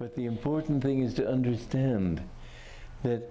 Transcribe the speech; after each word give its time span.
But 0.00 0.16
the 0.16 0.24
important 0.24 0.82
thing 0.82 1.02
is 1.02 1.12
to 1.14 1.28
understand 1.28 2.22
that 3.02 3.30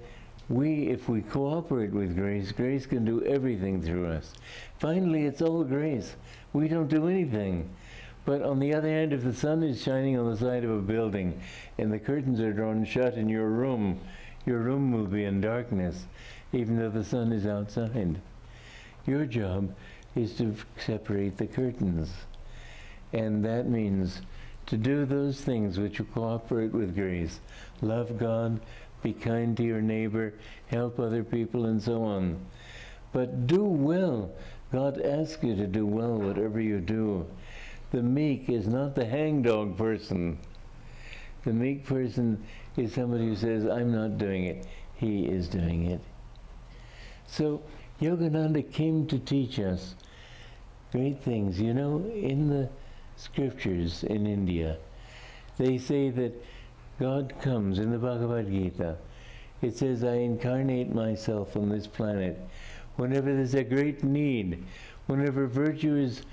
we, 0.49 0.89
if 0.89 1.09
we 1.09 1.23
cooperate 1.23 1.91
with 1.91 2.15
grace, 2.15 2.51
grace 2.51 2.85
can 2.85 3.03
do 3.03 3.23
everything 3.25 3.81
through 3.81 4.05
us. 4.11 4.33
Finally, 4.77 5.25
it's 5.25 5.41
all 5.41 5.63
grace. 5.63 6.15
We 6.53 6.67
don't 6.67 6.87
do 6.87 7.07
anything. 7.07 7.71
But 8.23 8.43
on 8.43 8.59
the 8.59 8.75
other 8.75 8.87
hand, 8.87 9.13
if 9.13 9.23
the 9.23 9.33
sun 9.33 9.63
is 9.63 9.81
shining 9.81 10.19
on 10.19 10.29
the 10.29 10.37
side 10.37 10.63
of 10.63 10.69
a 10.69 10.81
building 10.81 11.41
and 11.79 11.91
the 11.91 11.97
curtains 11.97 12.39
are 12.39 12.53
drawn 12.53 12.85
shut 12.85 13.15
in 13.15 13.29
your 13.29 13.49
room, 13.49 13.99
your 14.45 14.59
room 14.59 14.91
will 14.91 15.07
be 15.07 15.23
in 15.23 15.41
darkness, 15.41 16.05
even 16.53 16.77
though 16.77 16.91
the 16.91 17.03
sun 17.03 17.33
is 17.33 17.47
outside. 17.47 18.21
Your 19.07 19.25
job 19.25 19.73
is 20.15 20.35
to 20.37 20.55
separate 20.77 21.37
the 21.37 21.47
curtains. 21.47 22.11
And 23.11 23.43
that 23.43 23.67
means 23.67 24.21
to 24.69 24.77
do 24.77 25.05
those 25.05 25.41
things 25.41 25.79
which 25.79 25.99
will 25.99 26.07
cooperate 26.07 26.71
with 26.71 26.95
grace. 26.95 27.39
Love 27.81 28.17
God, 28.17 28.59
be 29.01 29.13
kind 29.13 29.57
to 29.57 29.63
your 29.63 29.81
neighbor, 29.81 30.33
help 30.67 30.99
other 30.99 31.23
people, 31.23 31.65
and 31.65 31.81
so 31.81 32.03
on. 32.03 32.39
But 33.11 33.47
do 33.47 33.63
well. 33.63 34.31
God 34.71 35.01
asks 35.01 35.43
you 35.43 35.55
to 35.55 35.65
do 35.65 35.85
well, 35.85 36.19
whatever 36.19 36.61
you 36.61 36.79
do. 36.79 37.25
The 37.91 38.03
meek 38.03 38.49
is 38.49 38.67
not 38.67 38.93
the 38.93 39.05
hangdog 39.05 39.75
person. 39.75 40.37
The 41.43 41.53
meek 41.53 41.85
person 41.85 42.43
is 42.77 42.93
somebody 42.93 43.25
who 43.25 43.35
says, 43.35 43.65
I'm 43.65 43.91
not 43.91 44.19
doing 44.19 44.45
it. 44.45 44.67
He 44.95 45.25
is 45.25 45.47
doing 45.47 45.85
it. 45.85 46.01
So 47.25 47.63
Yogananda 47.99 48.71
came 48.71 49.07
to 49.07 49.17
teach 49.17 49.59
us 49.59 49.95
great 50.91 51.23
things. 51.23 51.59
You 51.59 51.73
know, 51.73 52.05
in 52.13 52.49
the 52.49 52.69
scriptures 53.19 54.03
in 54.03 54.25
India, 54.25 54.77
they 55.57 55.77
say 55.77 56.09
that 56.09 56.33
God 56.99 57.33
comes 57.41 57.79
in 57.79 57.91
the 57.91 57.97
Bhagavad 57.97 58.49
Gita. 58.49 58.95
It 59.61 59.77
says, 59.77 60.03
I 60.03 60.15
incarnate 60.15 60.93
myself 60.93 61.55
on 61.57 61.69
this 61.69 61.87
planet 61.87 62.39
whenever 62.95 63.33
there's 63.33 63.53
a 63.53 63.63
great 63.63 64.03
need, 64.03 64.63
whenever 65.07 65.47
virtue 65.47 65.95
is 65.95 66.23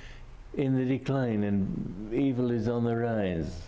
in 0.55 0.77
the 0.77 0.85
decline 0.85 1.45
and 1.45 2.13
evil 2.13 2.51
is 2.51 2.69
on 2.69 2.85
the 2.85 2.97
rise. 2.97 3.63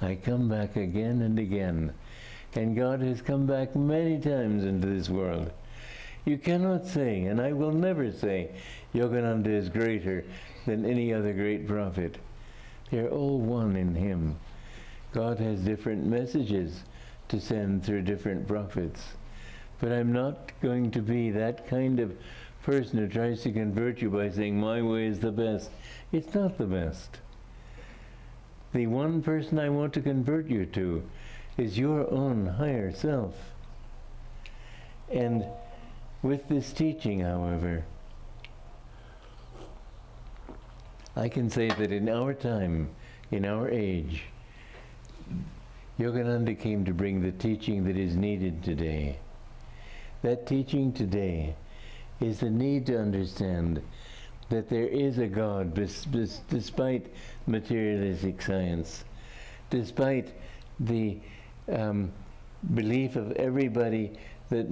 I 0.00 0.16
come 0.16 0.48
back 0.48 0.76
again 0.76 1.22
and 1.22 1.38
again. 1.38 1.92
And 2.54 2.76
God 2.76 3.00
has 3.00 3.22
come 3.22 3.46
back 3.46 3.74
many 3.74 4.20
times 4.20 4.64
into 4.64 4.86
this 4.86 5.08
world. 5.08 5.50
You 6.24 6.38
cannot 6.38 6.86
say, 6.86 7.24
and 7.24 7.40
I 7.40 7.52
will 7.52 7.72
never 7.72 8.12
say, 8.12 8.50
Yogananda 8.94 9.48
is 9.48 9.68
greater 9.68 10.24
than 10.66 10.84
any 10.84 11.12
other 11.12 11.32
great 11.32 11.66
prophet. 11.66 12.18
They're 12.90 13.08
all 13.08 13.40
one 13.40 13.74
in 13.74 13.94
Him. 13.94 14.36
God 15.12 15.38
has 15.38 15.60
different 15.60 16.06
messages 16.06 16.84
to 17.28 17.40
send 17.40 17.84
through 17.84 18.02
different 18.02 18.46
prophets. 18.46 19.02
But 19.80 19.92
I'm 19.92 20.12
not 20.12 20.52
going 20.60 20.90
to 20.92 21.00
be 21.00 21.30
that 21.30 21.66
kind 21.66 21.98
of 21.98 22.16
person 22.62 22.98
who 22.98 23.08
tries 23.08 23.42
to 23.42 23.50
convert 23.50 24.00
you 24.00 24.10
by 24.10 24.30
saying, 24.30 24.60
My 24.60 24.80
way 24.80 25.06
is 25.06 25.20
the 25.20 25.32
best. 25.32 25.70
It's 26.12 26.34
not 26.34 26.56
the 26.56 26.66
best. 26.66 27.18
The 28.72 28.86
one 28.86 29.22
person 29.22 29.58
I 29.58 29.70
want 29.70 29.92
to 29.94 30.00
convert 30.00 30.46
you 30.46 30.66
to 30.66 31.02
is 31.58 31.78
your 31.78 32.10
own 32.10 32.46
higher 32.46 32.92
self. 32.92 33.34
And 35.10 35.44
with 36.22 36.48
this 36.48 36.72
teaching, 36.72 37.20
however, 37.20 37.84
I 41.16 41.28
can 41.28 41.50
say 41.50 41.68
that 41.68 41.92
in 41.92 42.08
our 42.08 42.32
time, 42.32 42.90
in 43.30 43.44
our 43.44 43.68
age, 43.68 44.24
Yogananda 45.98 46.58
came 46.58 46.84
to 46.84 46.94
bring 46.94 47.20
the 47.20 47.32
teaching 47.32 47.84
that 47.84 47.96
is 47.96 48.16
needed 48.16 48.62
today. 48.62 49.18
That 50.22 50.46
teaching 50.46 50.92
today 50.92 51.54
is 52.20 52.40
the 52.40 52.50
need 52.50 52.86
to 52.86 52.98
understand 52.98 53.82
that 54.48 54.68
there 54.68 54.86
is 54.86 55.18
a 55.18 55.26
God 55.26 55.74
bis- 55.74 56.04
bis- 56.06 56.40
despite 56.48 57.12
materialistic 57.46 58.40
science, 58.40 59.04
despite 59.70 60.32
the 60.80 61.18
um, 61.70 62.12
belief 62.74 63.16
of 63.16 63.32
everybody 63.32 64.12
that 64.52 64.66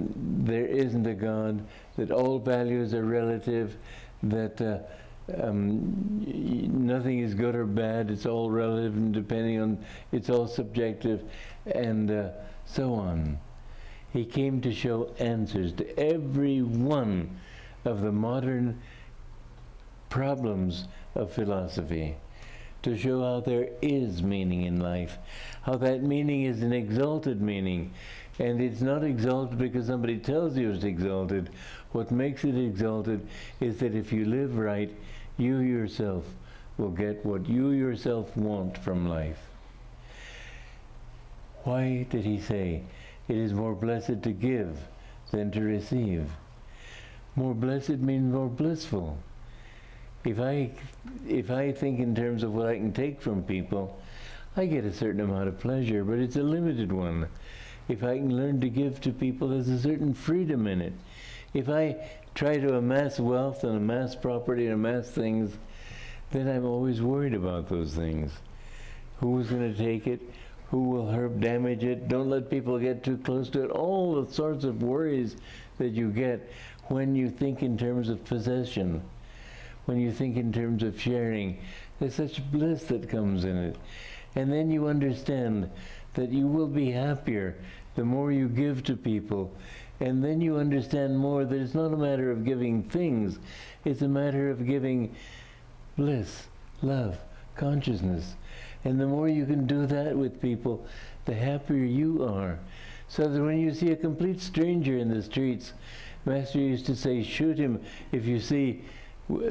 there 0.45 0.65
isn't 0.65 1.05
a 1.05 1.13
God, 1.13 1.65
that 1.97 2.11
all 2.11 2.39
values 2.39 2.93
are 2.93 3.03
relative, 3.03 3.77
that 4.23 4.61
uh, 4.61 4.79
um, 5.43 6.23
nothing 6.85 7.19
is 7.19 7.33
good 7.33 7.55
or 7.55 7.65
bad, 7.65 8.09
it's 8.09 8.25
all 8.25 8.49
relative 8.49 8.95
and 8.95 9.13
depending 9.13 9.59
on, 9.59 9.85
it's 10.11 10.29
all 10.29 10.47
subjective, 10.47 11.23
and 11.65 12.11
uh, 12.11 12.29
so 12.65 12.93
on. 12.93 13.39
He 14.13 14.25
came 14.25 14.61
to 14.61 14.73
show 14.73 15.13
answers 15.19 15.73
to 15.73 15.99
every 15.99 16.61
one 16.61 17.39
of 17.85 18.01
the 18.01 18.11
modern 18.11 18.81
problems 20.09 20.87
of 21.15 21.31
philosophy, 21.31 22.17
to 22.83 22.97
show 22.97 23.21
how 23.21 23.39
there 23.39 23.69
is 23.81 24.21
meaning 24.21 24.63
in 24.63 24.79
life, 24.79 25.17
how 25.63 25.75
that 25.77 26.03
meaning 26.03 26.43
is 26.43 26.61
an 26.61 26.73
exalted 26.73 27.41
meaning. 27.41 27.93
And 28.41 28.59
it's 28.59 28.81
not 28.81 29.03
exalted 29.03 29.59
because 29.59 29.85
somebody 29.85 30.17
tells 30.17 30.57
you 30.57 30.71
it's 30.71 30.83
exalted. 30.83 31.51
What 31.91 32.09
makes 32.09 32.43
it 32.43 32.57
exalted 32.57 33.27
is 33.59 33.77
that 33.77 33.93
if 33.93 34.11
you 34.11 34.25
live 34.25 34.57
right, 34.57 34.91
you 35.37 35.59
yourself 35.59 36.25
will 36.75 36.89
get 36.89 37.23
what 37.23 37.47
you 37.47 37.69
yourself 37.69 38.35
want 38.35 38.79
from 38.79 39.07
life. 39.07 39.37
Why 41.65 42.07
did 42.09 42.25
he 42.25 42.39
say, 42.39 42.81
it 43.27 43.37
is 43.37 43.53
more 43.53 43.75
blessed 43.75 44.23
to 44.23 44.31
give 44.31 44.75
than 45.29 45.51
to 45.51 45.61
receive? 45.61 46.27
More 47.35 47.53
blessed 47.53 47.99
means 47.99 48.33
more 48.33 48.49
blissful. 48.49 49.19
If 50.25 50.39
I, 50.39 50.71
if 51.27 51.51
I 51.51 51.73
think 51.73 51.99
in 51.99 52.15
terms 52.15 52.41
of 52.41 52.55
what 52.55 52.65
I 52.65 52.77
can 52.77 52.91
take 52.91 53.21
from 53.21 53.43
people, 53.43 54.01
I 54.57 54.65
get 54.65 54.83
a 54.83 54.91
certain 54.91 55.21
amount 55.21 55.47
of 55.47 55.59
pleasure, 55.59 56.03
but 56.03 56.17
it's 56.17 56.37
a 56.37 56.43
limited 56.43 56.91
one. 56.91 57.27
If 57.91 58.05
I 58.05 58.19
can 58.19 58.33
learn 58.33 58.61
to 58.61 58.69
give 58.69 59.01
to 59.01 59.11
people, 59.11 59.49
there's 59.49 59.67
a 59.67 59.77
certain 59.77 60.13
freedom 60.13 60.65
in 60.65 60.81
it. 60.81 60.93
If 61.53 61.67
I 61.67 61.97
try 62.33 62.55
to 62.57 62.77
amass 62.77 63.19
wealth 63.19 63.65
and 63.65 63.75
amass 63.75 64.15
property 64.15 64.67
and 64.67 64.75
amass 64.75 65.09
things, 65.09 65.57
then 66.31 66.47
I'm 66.47 66.63
always 66.63 67.01
worried 67.01 67.33
about 67.33 67.67
those 67.67 67.93
things. 67.93 68.31
Who's 69.19 69.49
going 69.49 69.73
to 69.73 69.77
take 69.77 70.07
it? 70.07 70.21
Who 70.69 70.83
will 70.83 71.11
hurt, 71.11 71.41
damage 71.41 71.83
it? 71.83 72.07
Don't 72.07 72.29
let 72.29 72.49
people 72.49 72.79
get 72.79 73.03
too 73.03 73.17
close 73.17 73.49
to 73.49 73.65
it. 73.65 73.71
All 73.71 74.23
the 74.23 74.31
sorts 74.31 74.63
of 74.63 74.81
worries 74.81 75.35
that 75.77 75.89
you 75.89 76.11
get 76.11 76.49
when 76.87 77.13
you 77.13 77.29
think 77.29 77.61
in 77.61 77.77
terms 77.77 78.07
of 78.07 78.23
possession, 78.23 79.01
when 79.83 79.99
you 79.99 80.13
think 80.13 80.37
in 80.37 80.53
terms 80.53 80.81
of 80.81 80.99
sharing. 80.99 81.59
There's 81.99 82.15
such 82.15 82.49
bliss 82.53 82.85
that 82.85 83.09
comes 83.09 83.43
in 83.43 83.57
it. 83.57 83.75
And 84.35 84.49
then 84.49 84.71
you 84.71 84.87
understand 84.87 85.69
that 86.13 86.31
you 86.31 86.47
will 86.47 86.67
be 86.67 86.91
happier 86.91 87.57
the 87.95 88.03
more 88.05 88.31
you 88.31 88.47
give 88.47 88.83
to 88.83 88.95
people. 88.95 89.51
And 89.99 90.23
then 90.23 90.41
you 90.41 90.57
understand 90.57 91.17
more 91.17 91.45
that 91.45 91.61
it's 91.61 91.75
not 91.75 91.93
a 91.93 91.97
matter 91.97 92.31
of 92.31 92.43
giving 92.43 92.83
things, 92.83 93.39
it's 93.85 94.01
a 94.01 94.07
matter 94.07 94.49
of 94.49 94.65
giving 94.65 95.15
bliss, 95.95 96.47
love, 96.81 97.17
consciousness. 97.55 98.35
And 98.83 98.99
the 98.99 99.05
more 99.05 99.29
you 99.29 99.45
can 99.45 99.67
do 99.67 99.85
that 99.85 100.17
with 100.17 100.41
people, 100.41 100.87
the 101.25 101.35
happier 101.35 101.85
you 101.85 102.23
are. 102.25 102.59
So 103.07 103.27
that 103.27 103.41
when 103.41 103.59
you 103.59 103.73
see 103.73 103.91
a 103.91 103.95
complete 103.95 104.41
stranger 104.41 104.97
in 104.97 105.09
the 105.09 105.21
streets, 105.21 105.73
Master 106.25 106.59
used 106.59 106.85
to 106.85 106.95
say, 106.95 107.23
shoot 107.23 107.57
him 107.57 107.81
if 108.11 108.25
you 108.25 108.39
see 108.39 108.83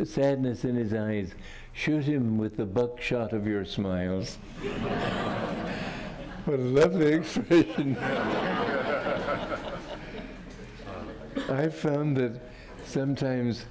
sadness 0.04 0.64
in 0.64 0.76
his 0.76 0.92
eyes. 0.92 1.32
Shoot 1.72 2.04
him 2.04 2.38
with 2.38 2.56
the 2.56 2.66
buckshot 2.66 3.32
of 3.32 3.46
your 3.46 3.64
smiles. 3.64 4.38
what 6.44 6.58
a 6.58 6.62
lovely 6.62 7.14
expression. 7.14 7.96
I've 11.48 11.74
found 11.74 12.16
that 12.16 12.40
sometimes 12.84 13.64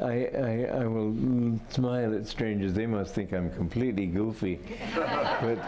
I, 0.00 0.26
I, 0.26 0.68
I, 0.80 0.86
will 0.86 1.60
smile 1.68 2.14
at 2.14 2.26
strangers. 2.26 2.72
They 2.72 2.86
must 2.86 3.14
think 3.14 3.32
I'm 3.32 3.50
completely 3.50 4.06
goofy. 4.06 4.60
but 4.94 5.58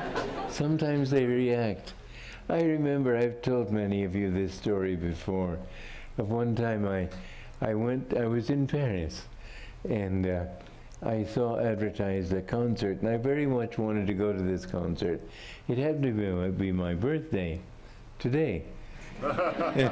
sometimes 0.49 1.11
they 1.11 1.25
react. 1.25 1.95
I 2.49 2.63
remember 2.63 3.17
I've 3.17 3.43
told 3.43 3.71
many 3.71 4.05
of 4.05 4.15
you 4.15 4.31
this 4.31 4.55
story 4.55 4.97
before. 4.97 5.59
Of 6.19 6.31
one 6.31 6.55
time 6.55 6.87
I, 6.87 7.09
I 7.61 7.75
went, 7.75 8.17
I 8.17 8.27
was 8.27 8.51
in 8.51 8.67
Paris, 8.67 9.23
and 9.89 10.27
uh, 10.27 10.45
I 11.03 11.25
saw 11.25 11.59
advertised 11.59 12.33
a 12.33 12.41
concert, 12.41 13.01
and 13.01 13.09
I 13.09 13.17
very 13.17 13.47
much 13.47 13.79
wanted 13.79 14.07
to 14.07 14.15
go 14.15 14.33
to 14.33 14.43
this 14.43 14.65
concert. 14.65 15.21
It 15.69 15.79
happened 15.79 16.05
to 16.05 16.13
be, 16.13 16.51
be 16.51 16.73
my 16.73 16.95
birthday 16.95 17.61
today. 18.19 18.65
and 19.23 19.83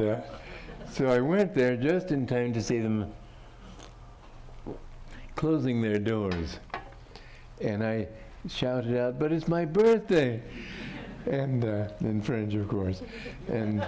uh, 0.00 0.20
so 0.90 1.08
I 1.08 1.20
went 1.20 1.54
there 1.54 1.76
just 1.76 2.10
in 2.10 2.26
time 2.26 2.52
to 2.54 2.62
see 2.62 2.78
them 2.78 3.12
closing 5.34 5.82
their 5.82 5.98
doors. 5.98 6.58
And 7.60 7.84
I 7.84 8.08
shouted 8.48 8.96
out, 8.96 9.18
"But 9.18 9.32
it's 9.32 9.48
my 9.48 9.64
birthday!" 9.64 10.40
and 11.26 11.64
uh, 11.64 11.88
in 12.00 12.22
French, 12.22 12.54
of 12.54 12.68
course, 12.68 13.02
and 13.48 13.84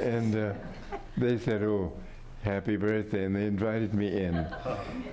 and 0.00 0.36
uh, 0.36 0.52
they 1.16 1.38
said, 1.38 1.62
"Oh, 1.62 1.92
happy 2.46 2.76
birthday!" 2.76 3.24
and 3.24 3.36
they 3.36 3.46
invited 3.46 3.92
me 3.92 4.22
in. 4.22 4.46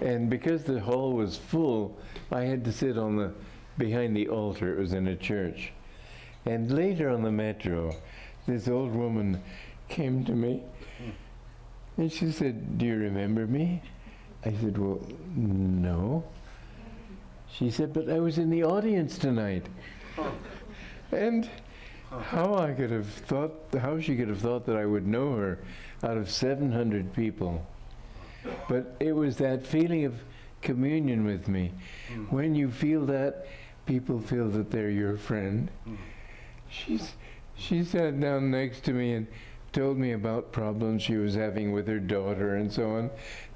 And 0.01 0.29
because 0.29 0.63
the 0.63 0.79
hall 0.79 1.13
was 1.13 1.35
full, 1.35 1.97
I 2.31 2.41
had 2.41 2.63
to 2.65 2.71
sit 2.71 2.97
on 2.97 3.17
the 3.17 3.33
behind 3.77 4.15
the 4.15 4.29
altar. 4.29 4.71
It 4.73 4.79
was 4.79 4.93
in 4.93 5.07
a 5.07 5.15
church. 5.15 5.73
And 6.45 6.71
later 6.71 7.09
on 7.09 7.23
the 7.23 7.31
metro, 7.31 7.95
this 8.45 8.67
old 8.67 8.93
woman 8.93 9.41
came 9.89 10.23
to 10.25 10.33
me, 10.33 10.63
and 11.97 12.11
she 12.11 12.31
said, 12.31 12.77
"Do 12.77 12.85
you 12.85 12.97
remember 12.97 13.47
me?" 13.47 13.81
I 14.45 14.53
said, 14.53 14.77
"Well, 14.77 15.01
no." 15.35 16.23
She 17.51 17.69
said, 17.69 17.93
"But 17.93 18.09
I 18.09 18.19
was 18.19 18.37
in 18.37 18.49
the 18.49 18.63
audience 18.63 19.17
tonight." 19.17 19.67
And 21.11 21.49
how 22.09 22.55
I 22.55 22.73
could 22.73 22.91
have 22.91 23.07
thought, 23.07 23.53
how 23.79 23.99
she 23.99 24.15
could 24.15 24.27
have 24.27 24.39
thought 24.39 24.65
that 24.65 24.75
I 24.75 24.85
would 24.85 25.07
know 25.07 25.35
her 25.35 25.59
out 26.03 26.17
of 26.17 26.29
700 26.29 27.13
people. 27.13 27.65
But 28.67 28.95
it 28.99 29.13
was 29.13 29.37
that 29.37 29.65
feeling 29.65 30.05
of 30.05 30.15
communion 30.61 31.25
with 31.25 31.47
me. 31.47 31.71
Mm. 32.13 32.31
When 32.31 32.55
you 32.55 32.69
feel 32.69 33.05
that, 33.05 33.47
people 33.85 34.19
feel 34.19 34.49
that 34.49 34.71
they're 34.71 34.89
your 34.89 35.17
friend. 35.17 35.69
Mm. 35.87 35.97
She's, 36.69 37.13
she 37.55 37.83
sat 37.83 38.19
down 38.19 38.51
next 38.51 38.83
to 38.85 38.93
me 38.93 39.13
and 39.13 39.27
told 39.71 39.97
me 39.97 40.11
about 40.11 40.51
problems 40.51 41.01
she 41.01 41.15
was 41.15 41.35
having 41.35 41.71
with 41.71 41.87
her 41.87 41.99
daughter 41.99 42.55
and 42.55 42.71
so 42.71 42.91
on. 42.91 43.09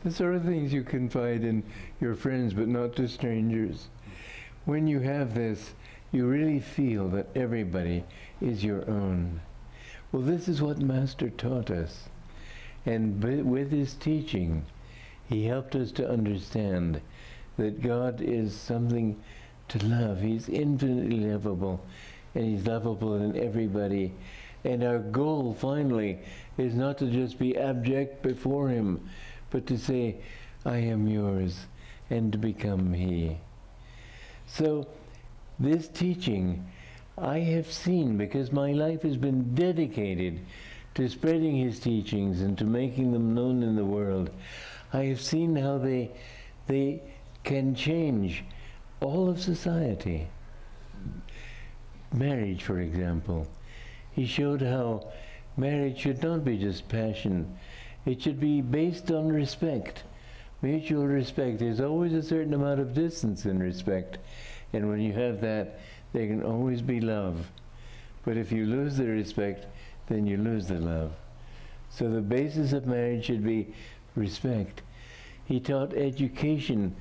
The 0.04 0.12
sort 0.12 0.36
of 0.36 0.44
things 0.44 0.74
you 0.74 0.84
confide 0.84 1.44
in 1.44 1.64
your 2.00 2.16
friends, 2.16 2.54
but 2.54 2.68
not 2.68 2.96
to 2.96 3.08
strangers. 3.08 3.88
When 4.66 4.88
you 4.88 5.00
have 5.00 5.34
this, 5.34 5.74
you 6.12 6.28
really 6.28 6.60
feel 6.60 7.10
that 7.10 7.28
everybody 7.36 8.04
is 8.42 8.64
your 8.64 8.90
own. 8.90 9.42
Well, 10.12 10.22
this 10.22 10.48
is 10.48 10.62
what 10.62 10.80
Master 10.80 11.30
taught 11.30 11.70
us. 11.70 12.10
And 12.88 13.22
with 13.22 13.70
his 13.70 13.96
teaching, 13.96 14.66
he 15.28 15.46
helped 15.46 15.76
us 15.76 15.92
to 15.92 16.10
understand 16.10 17.02
that 17.58 17.82
God 17.82 18.22
is 18.22 18.56
something 18.56 19.22
to 19.68 19.86
love. 19.86 20.22
He's 20.22 20.48
infinitely 20.48 21.20
lovable, 21.20 21.82
and 22.34 22.46
he's 22.46 22.66
lovable 22.66 23.16
in 23.16 23.36
everybody. 23.36 24.14
And 24.64 24.86
our 24.86 25.00
goal, 25.00 25.54
finally, 25.54 26.20
is 26.58 26.76
not 26.76 26.98
to 27.00 27.08
just 27.08 27.38
be 27.38 27.58
abject 27.58 28.24
before 28.24 28.70
him, 28.70 29.10
but 29.50 29.68
to 29.68 29.78
say, 29.78 30.22
I 30.66 30.78
am 30.78 31.10
yours, 31.10 31.66
and 32.10 32.32
to 32.32 32.38
become 32.38 32.94
he. 32.94 33.36
So, 34.46 34.88
this 35.60 35.90
teaching 35.90 36.66
I 37.18 37.40
have 37.40 37.70
seen 37.70 38.18
because 38.18 38.54
my 38.54 38.72
life 38.72 39.02
has 39.02 39.18
been 39.18 39.56
dedicated 39.56 40.40
to 40.98 41.08
spreading 41.08 41.56
his 41.56 41.80
teachings 41.80 42.42
and 42.42 42.58
to 42.58 42.66
making 42.66 43.12
them 43.12 43.36
known 43.36 43.62
in 43.62 43.76
the 43.76 43.86
world. 43.86 44.32
I 44.92 45.04
have 45.04 45.22
seen 45.22 45.56
how 45.56 45.78
they, 45.78 46.10
they 46.66 47.04
can 47.44 47.76
change 47.76 48.44
all 49.00 49.30
of 49.30 49.40
society. 49.40 50.28
Marriage, 52.12 52.64
for 52.64 52.80
example. 52.80 53.48
He 54.12 54.26
showed 54.26 54.64
how 54.64 55.12
marriage 55.56 56.00
should 56.00 56.24
not 56.24 56.44
be 56.44 56.58
just 56.58 56.90
passion, 56.90 57.56
it 58.08 58.20
should 58.20 58.40
be 58.40 58.62
based 58.62 59.12
on 59.12 59.28
respect, 59.28 60.02
mutual 60.64 61.06
respect. 61.06 61.60
There's 61.60 61.80
always 61.80 62.14
a 62.14 62.24
certain 62.24 62.56
amount 62.56 62.80
of 62.80 62.96
distance 62.96 63.46
in 63.46 63.60
respect. 63.60 64.18
And 64.74 64.90
when 64.90 65.02
you 65.02 65.14
have 65.14 65.42
that, 65.42 65.80
there 66.14 66.26
can 66.26 66.42
always 66.42 66.82
be 66.82 67.00
love. 67.02 67.52
But 68.26 68.36
if 68.36 68.52
you 68.52 68.66
lose 68.66 68.98
the 68.98 69.06
respect, 69.06 69.68
then 70.08 70.26
you 70.26 70.38
lose 70.38 70.68
the 70.68 70.80
love. 70.80 71.12
So 71.90 72.10
the 72.10 72.22
basis 72.22 72.74
of 72.74 72.86
marriage 72.86 73.26
should 73.26 73.44
be 73.44 73.74
respect. 74.16 74.82
He 75.46 75.60
taught 75.60 75.94
education 75.94 76.96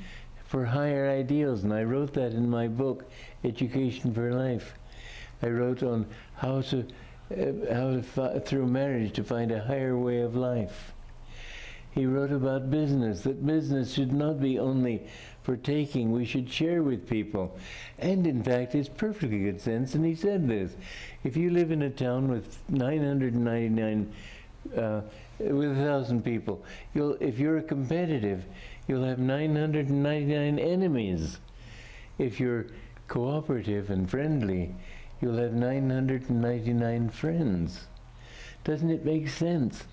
for 0.45 0.65
higher 0.65 1.11
ideals, 1.11 1.65
and 1.65 1.73
I 1.73 1.83
wrote 1.83 2.15
that 2.15 2.33
in 2.33 2.49
my 2.49 2.69
book, 2.69 3.11
Education 3.43 4.15
for 4.15 4.33
Life. 4.33 4.75
I 5.43 5.49
wrote 5.49 5.83
on 5.83 6.07
how 6.37 6.61
to, 6.63 6.87
uh, 7.33 7.75
how 7.75 8.01
to 8.01 8.41
through 8.41 8.67
marriage 8.67 9.13
to 9.15 9.25
find 9.25 9.51
a 9.51 9.65
higher 9.65 9.99
way 9.99 10.21
of 10.21 10.37
life. 10.37 10.93
He 11.97 12.05
wrote 12.05 12.31
about 12.31 12.71
business, 12.71 13.23
that 13.23 13.47
business 13.47 13.95
should 13.95 14.13
not 14.13 14.39
be 14.39 14.59
only 14.59 15.07
for 15.43 15.57
taking, 15.57 16.13
we 16.13 16.27
should 16.27 16.53
share 16.53 16.83
with 16.83 17.09
people. 17.09 17.57
And 17.99 18.27
in 18.27 18.43
fact, 18.43 18.75
it's 18.75 18.91
perfectly 18.91 19.39
good 19.39 19.63
sense, 19.63 19.95
and 19.95 20.05
he 20.05 20.15
said 20.15 20.47
this. 20.47 20.77
If 21.25 21.39
you 21.39 21.49
live 21.49 21.71
in 21.71 21.81
a 21.81 21.89
town 21.89 22.29
with 22.29 22.59
999, 22.69 24.13
uh, 24.77 25.01
with 25.39 25.73
a 25.73 25.75
thousand 25.75 26.23
people, 26.23 26.63
you'll, 26.93 27.17
if 27.19 27.39
you're 27.39 27.63
competitive, 27.63 28.45
you'll 28.87 29.05
have 29.05 29.19
999 29.19 30.59
enemies. 30.59 31.39
If 32.19 32.39
you're 32.39 32.67
cooperative 33.09 33.89
and 33.89 34.11
friendly, 34.11 34.75
you'll 35.23 35.39
have 35.39 35.55
999 35.55 37.09
friends. 37.09 37.87
Doesn't 38.65 38.91
it 38.91 39.03
make 39.03 39.31
sense? 39.31 39.85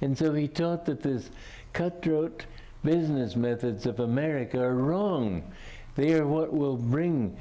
And 0.00 0.16
so 0.16 0.32
he 0.32 0.48
taught 0.48 0.84
that 0.86 1.02
this 1.02 1.30
cutthroat 1.72 2.46
business 2.82 3.36
methods 3.36 3.86
of 3.86 4.00
America 4.00 4.60
are 4.60 4.74
wrong. 4.74 5.42
They 5.96 6.14
are 6.14 6.26
what 6.26 6.52
will 6.52 6.76
bring 6.76 7.36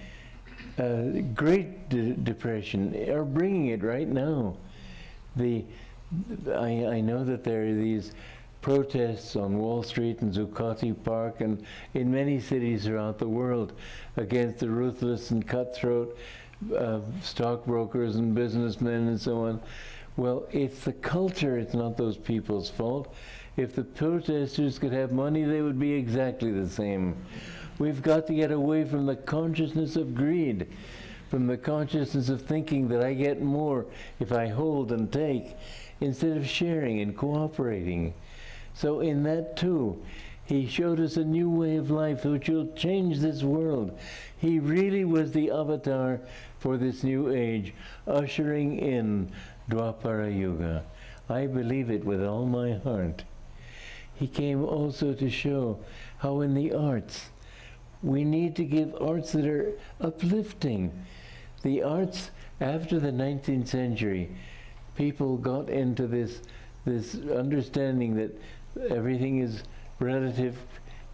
uh, 0.77 1.21
great 1.33 1.89
de- 1.89 2.13
depression, 2.13 3.09
are 3.09 3.25
bringing 3.25 3.67
it 3.67 3.83
right 3.83 4.07
now. 4.07 4.55
The, 5.35 5.65
I, 6.49 6.85
I 6.85 7.01
know 7.01 7.23
that 7.23 7.43
there 7.43 7.63
are 7.63 7.73
these 7.73 8.13
protests 8.61 9.35
on 9.35 9.57
Wall 9.57 9.83
Street 9.83 10.21
and 10.21 10.33
Zuccotti 10.33 10.95
Park 11.03 11.41
and 11.41 11.63
in 11.93 12.09
many 12.09 12.39
cities 12.39 12.85
throughout 12.85 13.19
the 13.19 13.27
world 13.27 13.73
against 14.15 14.59
the 14.59 14.69
ruthless 14.69 15.31
and 15.31 15.45
cutthroat 15.45 16.17
uh, 16.77 17.01
stockbrokers 17.21 18.15
and 18.15 18.33
businessmen 18.33 19.09
and 19.09 19.19
so 19.19 19.45
on. 19.45 19.61
Well, 20.15 20.45
it's 20.51 20.81
the 20.81 20.93
culture, 20.93 21.57
it's 21.57 21.73
not 21.73 21.97
those 21.97 22.17
people's 22.17 22.69
fault. 22.69 23.13
If 23.57 23.75
the 23.75 23.83
protesters 23.83 24.77
could 24.77 24.93
have 24.93 25.11
money, 25.11 25.43
they 25.43 25.61
would 25.61 25.79
be 25.79 25.93
exactly 25.93 26.51
the 26.51 26.69
same. 26.69 27.15
We've 27.79 28.01
got 28.01 28.27
to 28.27 28.33
get 28.33 28.51
away 28.51 28.85
from 28.85 29.05
the 29.07 29.15
consciousness 29.15 29.95
of 29.95 30.13
greed, 30.13 30.67
from 31.29 31.47
the 31.47 31.57
consciousness 31.57 32.29
of 32.29 32.43
thinking 32.43 32.87
that 32.89 33.03
I 33.03 33.13
get 33.13 33.41
more 33.41 33.87
if 34.19 34.31
I 34.31 34.47
hold 34.47 34.91
and 34.91 35.11
take, 35.11 35.55
instead 35.99 36.37
of 36.37 36.47
sharing 36.47 37.01
and 37.01 37.17
cooperating. 37.17 38.13
So, 38.75 38.99
in 38.99 39.23
that 39.23 39.57
too, 39.57 40.03
he 40.45 40.67
showed 40.67 40.99
us 40.99 41.17
a 41.17 41.23
new 41.23 41.49
way 41.49 41.77
of 41.77 41.89
life 41.89 42.25
which 42.25 42.49
will 42.49 42.67
change 42.73 43.19
this 43.19 43.43
world. 43.43 43.97
He 44.43 44.59
really 44.59 45.05
was 45.05 45.31
the 45.31 45.51
avatar 45.51 46.19
for 46.59 46.75
this 46.77 47.03
new 47.03 47.31
age, 47.31 47.73
ushering 48.05 48.77
in 48.77 49.31
Dwapara 49.69 50.37
Yuga. 50.37 50.83
I 51.29 51.47
believe 51.47 51.89
it 51.89 52.03
with 52.03 52.21
all 52.23 52.45
my 52.45 52.73
heart 52.73 53.23
he 54.15 54.27
came 54.27 54.63
also 54.63 55.13
to 55.13 55.29
show 55.29 55.79
how 56.19 56.41
in 56.41 56.53
the 56.53 56.73
arts 56.73 57.29
we 58.01 58.23
need 58.23 58.55
to 58.57 58.63
give 58.63 58.95
arts 59.01 59.31
that 59.31 59.45
are 59.45 59.73
uplifting. 60.01 60.91
The 61.61 61.83
arts 61.83 62.31
after 62.59 62.99
the 62.99 63.11
19th 63.11 63.67
century, 63.67 64.29
people 64.95 65.37
got 65.37 65.69
into 65.69 66.07
this 66.07 66.41
this 66.85 67.15
understanding 67.15 68.15
that 68.15 68.37
everything 68.89 69.39
is 69.39 69.63
relative 69.99 70.57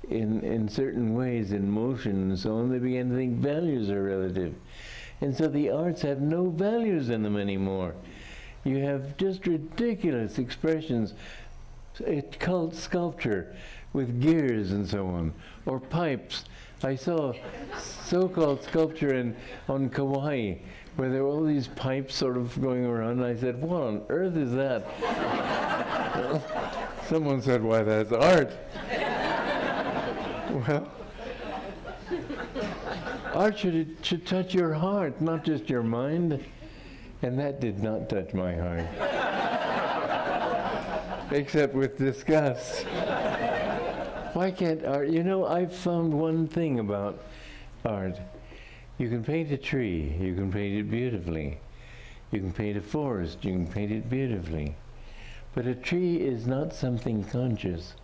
in 0.07 0.41
in 0.41 0.69
certain 0.69 1.13
ways 1.15 1.51
in 1.51 1.69
motion 1.69 2.29
and 2.29 2.39
so 2.39 2.57
on. 2.57 2.69
They 2.69 2.79
began 2.79 3.09
to 3.09 3.15
think 3.15 3.37
values 3.37 3.89
are 3.89 4.03
relative, 4.03 4.55
and 5.21 5.35
so 5.35 5.47
the 5.47 5.69
arts 5.69 6.01
have 6.03 6.21
no 6.21 6.49
values 6.49 7.09
in 7.09 7.23
them 7.23 7.37
anymore. 7.37 7.95
You 8.63 8.77
have 8.83 9.17
just 9.17 9.47
ridiculous 9.47 10.37
expressions 10.37 11.13
a 12.05 12.21
cult 12.21 12.75
sculpture 12.75 13.55
with 13.93 14.21
gears 14.21 14.71
and 14.71 14.87
so 14.87 15.07
on, 15.07 15.33
or 15.65 15.79
pipes. 15.79 16.45
I 16.81 16.95
saw 16.95 17.33
so-called 17.77 18.63
sculpture 18.63 19.13
in 19.13 19.35
on 19.67 19.89
Kauai 19.89 20.55
where 20.99 21.09
there 21.09 21.23
were 21.23 21.29
all 21.29 21.43
these 21.43 21.67
pipes 21.67 22.13
sort 22.13 22.35
of 22.35 22.59
going 22.61 22.85
around. 22.85 23.21
And 23.21 23.25
I 23.25 23.35
said, 23.35 23.61
"What 23.61 23.81
on 23.81 24.01
earth 24.09 24.35
is 24.35 24.51
that?" 24.51 24.85
Someone 27.07 27.41
said, 27.41 27.63
"Why, 27.63 27.83
that's 27.83 28.11
art." 28.11 28.51
Well, 30.49 30.91
art 33.33 33.59
should 33.59 33.97
should 34.01 34.25
touch 34.25 34.53
your 34.53 34.73
heart, 34.73 35.21
not 35.21 35.43
just 35.43 35.69
your 35.69 35.83
mind, 35.83 36.43
and 37.21 37.39
that 37.39 37.59
did 37.59 37.81
not 37.83 38.09
touch 38.09 38.33
my 38.33 38.55
heart 38.55 38.87
except 41.31 41.73
with 41.73 41.97
disgust. 41.97 42.85
Why 44.33 44.51
can't 44.51 44.85
art? 44.85 45.09
You 45.09 45.23
know, 45.23 45.45
I've 45.45 45.75
found 45.75 46.13
one 46.13 46.47
thing 46.47 46.79
about 46.79 47.23
art. 47.85 48.19
You 48.97 49.09
can 49.09 49.23
paint 49.23 49.51
a 49.51 49.57
tree, 49.57 50.15
you 50.19 50.35
can 50.35 50.51
paint 50.51 50.77
it 50.77 50.89
beautifully. 50.89 51.59
You 52.31 52.39
can 52.41 52.53
paint 52.53 52.77
a 52.77 52.81
forest, 52.81 53.43
you 53.43 53.53
can 53.53 53.67
paint 53.67 53.91
it 53.91 54.09
beautifully. 54.09 54.75
But 55.55 55.65
a 55.65 55.73
tree 55.73 56.17
is 56.17 56.45
not 56.45 56.73
something 56.73 57.23
conscious. 57.23 57.95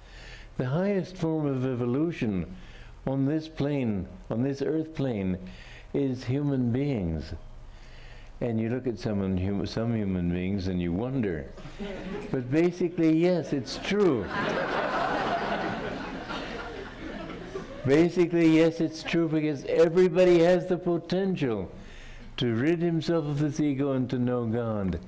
The 0.57 0.65
highest 0.65 1.17
form 1.17 1.45
of 1.45 1.65
evolution 1.65 2.55
on 3.05 3.25
this 3.25 3.47
plane, 3.47 4.07
on 4.29 4.41
this 4.41 4.61
earth 4.61 4.95
plane, 4.95 5.37
is 5.93 6.23
human 6.23 6.71
beings. 6.71 7.33
And 8.41 8.59
you 8.59 8.69
look 8.69 8.87
at 8.87 8.97
some, 8.97 9.37
hum, 9.37 9.65
some 9.65 9.95
human 9.95 10.29
beings 10.29 10.67
and 10.67 10.81
you 10.81 10.93
wonder. 10.93 11.45
but 12.31 12.49
basically, 12.51 13.17
yes, 13.17 13.53
it's 13.53 13.77
true. 13.77 14.25
basically, 17.85 18.55
yes, 18.57 18.79
it's 18.79 19.03
true 19.03 19.27
because 19.27 19.65
everybody 19.65 20.39
has 20.39 20.67
the 20.67 20.77
potential 20.77 21.71
to 22.37 22.53
rid 22.53 22.81
himself 22.81 23.25
of 23.25 23.39
this 23.39 23.59
ego 23.59 23.93
and 23.93 24.09
to 24.09 24.19
know 24.19 24.45
God. 24.45 24.99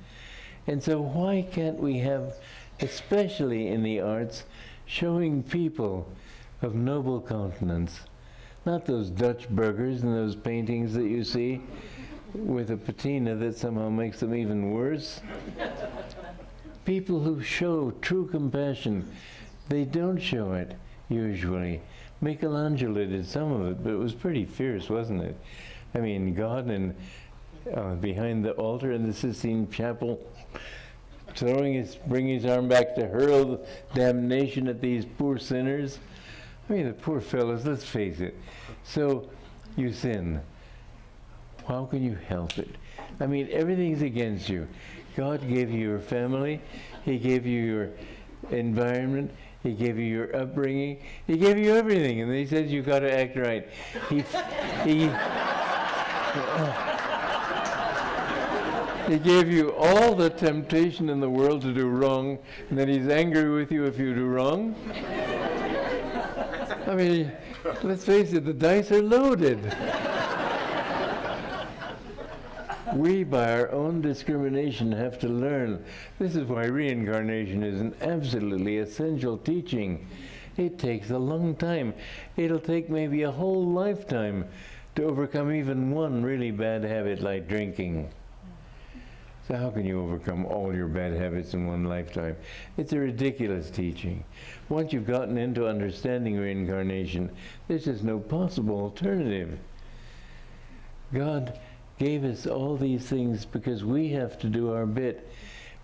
And 0.66 0.82
so, 0.82 1.00
why 1.00 1.46
can't 1.50 1.78
we 1.78 1.98
have, 1.98 2.34
especially 2.80 3.68
in 3.68 3.82
the 3.82 4.00
arts, 4.00 4.44
showing 4.88 5.42
people 5.44 6.10
of 6.62 6.74
noble 6.74 7.20
countenance? 7.20 8.00
Not 8.66 8.86
those 8.86 9.10
Dutch 9.10 9.48
burghers 9.48 10.02
and 10.02 10.14
those 10.14 10.34
paintings 10.34 10.94
that 10.94 11.04
you 11.04 11.22
see 11.22 11.60
with 12.34 12.70
a 12.70 12.76
patina 12.76 13.36
that 13.36 13.56
somehow 13.56 13.88
makes 13.88 14.20
them 14.20 14.34
even 14.34 14.72
worse. 14.72 15.20
people 16.84 17.20
who 17.20 17.42
show 17.42 17.92
true 18.00 18.26
compassion, 18.26 19.08
they 19.68 19.84
don't 19.84 20.18
show 20.18 20.54
it 20.54 20.74
usually. 21.08 21.80
Michelangelo 22.20 23.04
did 23.04 23.26
some 23.26 23.52
of 23.52 23.66
it, 23.68 23.84
but 23.84 23.92
it 23.92 23.98
was 23.98 24.12
pretty 24.12 24.44
fierce, 24.44 24.88
wasn't 24.88 25.22
it? 25.22 25.36
I 25.94 26.00
mean, 26.00 26.34
God 26.34 26.66
and 26.66 26.94
uh, 27.74 27.94
behind 27.94 28.44
the 28.44 28.52
altar 28.52 28.92
in 28.92 29.06
the 29.06 29.12
Sistine 29.12 29.70
Chapel, 29.70 30.20
throwing 31.38 31.74
his, 31.74 31.94
bringing 31.94 32.34
his 32.34 32.46
arm 32.46 32.68
back 32.68 32.94
to 32.96 33.06
hurl 33.06 33.64
damnation 33.94 34.66
at 34.68 34.80
these 34.80 35.04
poor 35.04 35.38
sinners. 35.38 35.98
I 36.68 36.72
mean, 36.72 36.86
the 36.86 36.92
poor 36.92 37.20
fellows, 37.20 37.64
let's 37.64 37.84
face 37.84 38.20
it. 38.20 38.36
So, 38.84 39.30
you 39.76 39.92
sin. 39.92 40.40
How 41.66 41.84
can 41.86 42.02
you 42.02 42.16
help 42.28 42.58
it? 42.58 42.68
I 43.20 43.26
mean, 43.26 43.48
everything's 43.52 44.02
against 44.02 44.48
you. 44.48 44.66
God 45.16 45.40
gave 45.48 45.70
you 45.70 45.80
your 45.80 45.98
family, 45.98 46.60
He 47.04 47.18
gave 47.18 47.46
you 47.46 47.60
your 47.60 47.90
environment, 48.50 49.30
He 49.62 49.72
gave 49.72 49.98
you 49.98 50.04
your 50.04 50.36
upbringing, 50.36 51.02
He 51.26 51.36
gave 51.36 51.58
you 51.58 51.74
everything, 51.74 52.20
and 52.20 52.32
He 52.32 52.46
says 52.46 52.70
you've 52.70 52.86
got 52.86 53.00
to 53.00 53.12
act 53.12 53.36
right. 53.36 53.68
He, 54.08 54.24
he, 54.84 55.08
he 59.08 59.18
gave 59.18 59.50
you 59.50 59.74
all 59.74 60.14
the 60.14 60.28
temptation 60.28 61.08
in 61.08 61.18
the 61.18 61.30
world 61.30 61.62
to 61.62 61.72
do 61.72 61.88
wrong, 61.88 62.38
and 62.68 62.78
then 62.78 62.88
He's 62.88 63.08
angry 63.08 63.50
with 63.50 63.72
you 63.72 63.84
if 63.84 63.98
you 63.98 64.14
do 64.14 64.26
wrong. 64.26 64.74
I 66.86 66.94
mean, 66.94 67.32
let's 67.82 68.04
face 68.04 68.32
it, 68.34 68.44
the 68.44 68.52
dice 68.52 68.92
are 68.92 69.02
loaded. 69.02 69.60
we, 72.94 73.24
by 73.24 73.52
our 73.52 73.72
own 73.72 74.02
discrimination, 74.02 74.92
have 74.92 75.18
to 75.20 75.28
learn. 75.28 75.84
This 76.18 76.36
is 76.36 76.44
why 76.44 76.66
reincarnation 76.66 77.62
is 77.62 77.80
an 77.80 77.94
absolutely 78.02 78.78
essential 78.78 79.38
teaching. 79.38 80.06
It 80.58 80.78
takes 80.78 81.10
a 81.10 81.18
long 81.18 81.56
time. 81.56 81.94
It'll 82.36 82.58
take 82.58 82.90
maybe 82.90 83.22
a 83.22 83.30
whole 83.30 83.66
lifetime 83.66 84.46
to 84.96 85.04
overcome 85.04 85.52
even 85.52 85.92
one 85.92 86.22
really 86.22 86.50
bad 86.50 86.84
habit 86.84 87.20
like 87.20 87.48
drinking. 87.48 88.10
So, 89.48 89.56
how 89.56 89.70
can 89.70 89.86
you 89.86 90.02
overcome 90.02 90.44
all 90.44 90.74
your 90.74 90.88
bad 90.88 91.14
habits 91.14 91.54
in 91.54 91.66
one 91.66 91.84
lifetime? 91.84 92.36
It's 92.76 92.92
a 92.92 92.98
ridiculous 92.98 93.70
teaching. 93.70 94.22
Once 94.68 94.92
you've 94.92 95.06
gotten 95.06 95.38
into 95.38 95.66
understanding 95.66 96.36
reincarnation, 96.36 97.30
there's 97.66 97.86
just 97.86 98.04
no 98.04 98.18
possible 98.18 98.78
alternative. 98.78 99.58
God 101.14 101.58
gave 101.98 102.24
us 102.24 102.46
all 102.46 102.76
these 102.76 103.06
things 103.06 103.46
because 103.46 103.84
we 103.84 104.10
have 104.10 104.38
to 104.40 104.48
do 104.48 104.70
our 104.70 104.84
bit. 104.84 105.26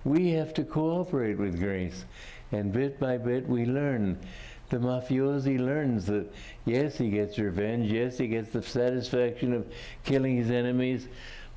We 0.04 0.32
have 0.32 0.52
to 0.54 0.64
cooperate 0.64 1.38
with 1.38 1.58
grace. 1.58 2.04
And 2.52 2.70
bit 2.70 3.00
by 3.00 3.16
bit, 3.16 3.48
we 3.48 3.64
learn. 3.64 4.18
The 4.68 4.76
mafiosi 4.76 5.58
learns 5.58 6.04
that, 6.06 6.30
yes, 6.66 6.98
he 6.98 7.08
gets 7.08 7.38
revenge, 7.38 7.90
yes, 7.90 8.18
he 8.18 8.28
gets 8.28 8.50
the 8.50 8.62
satisfaction 8.62 9.54
of 9.54 9.66
killing 10.04 10.36
his 10.36 10.50
enemies, 10.50 11.08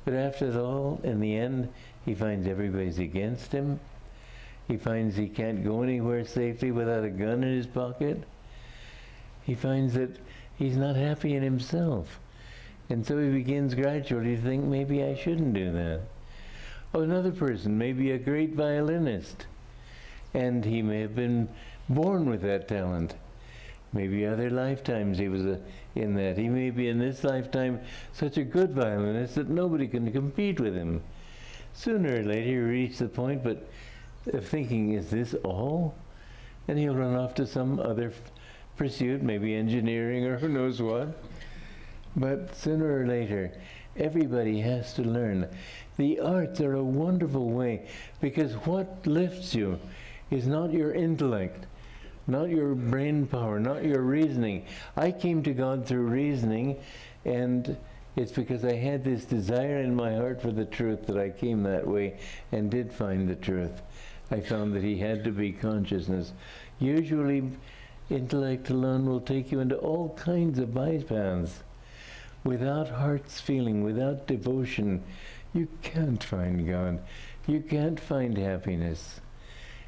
but 0.08 0.14
after 0.14 0.58
all, 0.58 1.00
in 1.04 1.20
the 1.20 1.36
end, 1.36 1.68
he 2.08 2.14
finds 2.14 2.46
everybody's 2.46 2.98
against 2.98 3.52
him. 3.52 3.78
He 4.66 4.78
finds 4.78 5.14
he 5.14 5.28
can't 5.28 5.62
go 5.62 5.82
anywhere 5.82 6.24
safely 6.24 6.70
without 6.70 7.04
a 7.04 7.10
gun 7.10 7.44
in 7.44 7.54
his 7.54 7.66
pocket. 7.66 8.24
He 9.44 9.54
finds 9.54 9.92
that 9.92 10.16
he's 10.56 10.78
not 10.78 10.96
happy 10.96 11.34
in 11.34 11.42
himself. 11.42 12.18
And 12.88 13.04
so 13.04 13.18
he 13.18 13.28
begins 13.28 13.74
gradually 13.74 14.36
to 14.36 14.42
think 14.42 14.64
maybe 14.64 15.04
I 15.04 15.16
shouldn't 15.16 15.52
do 15.52 15.70
that. 15.72 16.00
Oh, 16.94 17.02
another 17.02 17.30
person, 17.30 17.76
maybe 17.76 18.10
a 18.10 18.18
great 18.18 18.54
violinist. 18.54 19.44
And 20.32 20.64
he 20.64 20.80
may 20.80 21.02
have 21.02 21.14
been 21.14 21.46
born 21.90 22.30
with 22.30 22.40
that 22.40 22.68
talent. 22.68 23.16
Maybe 23.92 24.24
other 24.24 24.48
lifetimes 24.48 25.18
he 25.18 25.28
was 25.28 25.44
a, 25.44 25.60
in 25.94 26.14
that. 26.14 26.38
He 26.38 26.48
may 26.48 26.70
be 26.70 26.88
in 26.88 26.98
this 26.98 27.22
lifetime 27.22 27.80
such 28.14 28.38
a 28.38 28.44
good 28.44 28.70
violinist 28.70 29.34
that 29.34 29.50
nobody 29.50 29.86
can 29.86 30.10
compete 30.10 30.58
with 30.58 30.74
him. 30.74 31.02
Sooner 31.78 32.16
or 32.16 32.24
later 32.24 32.50
you 32.50 32.64
reach 32.64 32.98
the 32.98 33.06
point 33.06 33.44
but 33.44 33.70
of 34.32 34.48
thinking, 34.48 34.94
is 34.94 35.10
this 35.10 35.34
all? 35.44 35.94
And 36.66 36.76
he'll 36.76 36.96
run 36.96 37.14
off 37.14 37.36
to 37.36 37.46
some 37.46 37.78
other 37.78 38.12
pursuit, 38.76 39.22
maybe 39.22 39.54
engineering 39.54 40.26
or 40.26 40.38
who 40.38 40.48
knows 40.48 40.82
what. 40.82 41.16
But 42.16 42.52
sooner 42.56 43.00
or 43.00 43.06
later, 43.06 43.52
everybody 43.96 44.60
has 44.60 44.92
to 44.94 45.02
learn. 45.02 45.48
The 45.98 46.18
arts 46.18 46.60
are 46.60 46.74
a 46.74 46.82
wonderful 46.82 47.48
way 47.48 47.86
because 48.20 48.54
what 48.54 49.06
lifts 49.06 49.54
you 49.54 49.78
is 50.32 50.48
not 50.48 50.72
your 50.72 50.92
intellect, 50.92 51.66
not 52.26 52.48
your 52.48 52.74
brain 52.74 53.24
power, 53.24 53.60
not 53.60 53.84
your 53.84 54.02
reasoning. 54.02 54.66
I 54.96 55.12
came 55.12 55.44
to 55.44 55.52
God 55.52 55.86
through 55.86 56.08
reasoning, 56.08 56.80
and 57.24 57.76
it's 58.18 58.32
because 58.32 58.64
I 58.64 58.74
had 58.74 59.04
this 59.04 59.24
desire 59.24 59.78
in 59.80 59.94
my 59.94 60.12
heart 60.16 60.42
for 60.42 60.50
the 60.50 60.64
truth 60.64 61.06
that 61.06 61.16
I 61.16 61.30
came 61.30 61.62
that 61.62 61.86
way 61.86 62.18
and 62.50 62.68
did 62.68 62.92
find 62.92 63.28
the 63.28 63.36
truth. 63.36 63.80
I 64.28 64.40
found 64.40 64.74
that 64.74 64.82
He 64.82 64.98
had 64.98 65.22
to 65.22 65.30
be 65.30 65.52
consciousness. 65.52 66.32
Usually, 66.80 67.52
intellect 68.10 68.70
alone 68.70 69.06
will 69.06 69.20
take 69.20 69.52
you 69.52 69.60
into 69.60 69.76
all 69.76 70.16
kinds 70.16 70.58
of 70.58 70.70
bypaths. 70.70 71.62
Without 72.42 72.88
heart's 72.88 73.40
feeling, 73.40 73.84
without 73.84 74.26
devotion, 74.26 75.04
you 75.54 75.68
can't 75.82 76.22
find 76.22 76.68
God. 76.68 77.00
You 77.46 77.60
can't 77.60 78.00
find 78.00 78.36
happiness. 78.36 79.20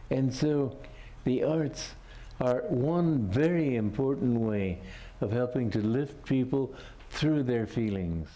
And 0.09 0.33
so 0.33 0.77
the 1.25 1.43
arts 1.43 1.95
are 2.41 2.63
one 2.69 3.29
very 3.29 3.75
important 3.75 4.39
way 4.39 4.79
of 5.21 5.33
helping 5.33 5.69
to 5.73 5.81
lift 5.81 6.25
people 6.25 6.73
through 7.11 7.43
their 7.43 7.67
feelings. 7.67 8.29